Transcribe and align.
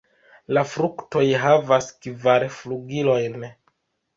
La 0.57 0.61
fruktoj 0.69 1.23
havas 1.43 1.91
kvar 2.07 2.47
flugilojn. 2.57 3.39